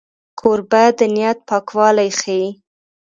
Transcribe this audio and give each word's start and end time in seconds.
کوربه 0.39 0.83
د 0.97 0.99
نیت 1.15 1.37
پاکوالی 1.49 2.09
ښيي. 2.19 2.47